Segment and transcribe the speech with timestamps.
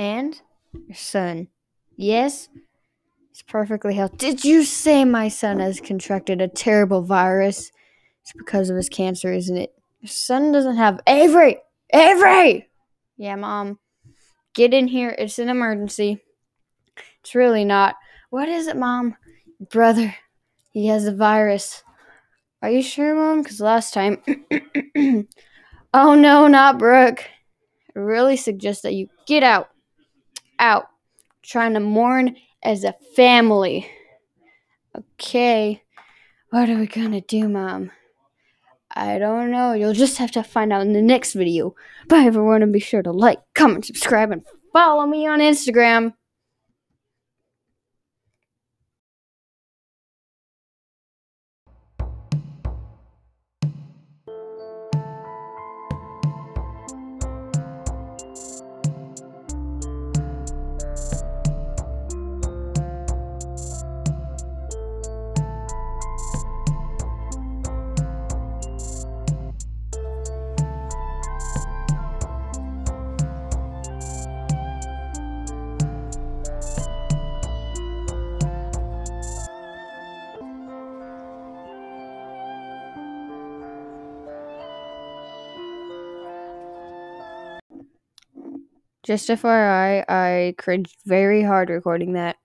[0.00, 0.40] And
[0.72, 1.48] your son.
[1.94, 2.48] Yes,
[3.28, 4.16] he's perfectly healthy.
[4.16, 7.70] Did you say my son has contracted a terrible virus?
[8.22, 9.74] It's because of his cancer, isn't it?
[10.00, 11.58] Your son doesn't have Avery!
[11.92, 12.70] Avery!
[13.18, 13.78] Yeah, mom.
[14.54, 15.14] Get in here.
[15.18, 16.22] It's an emergency.
[17.20, 17.96] It's really not.
[18.30, 19.16] What is it, mom?
[19.70, 20.16] Brother,
[20.72, 21.82] he has a virus.
[22.62, 23.42] Are you sure, mom?
[23.42, 24.22] Because last time.
[25.92, 27.22] oh no, not Brook.
[27.94, 29.69] I really suggest that you get out.
[30.60, 30.88] Out.
[31.42, 33.90] trying to mourn as a family.
[34.96, 35.82] Okay.
[36.50, 37.90] What are we gonna do, mom?
[38.94, 39.72] I don't know.
[39.72, 41.74] You'll just have to find out in the next video.
[42.08, 46.14] Bye, everyone, and be sure to like, comment, subscribe, and follow me on Instagram.
[89.02, 92.36] Just FYI, I cringed very hard recording that.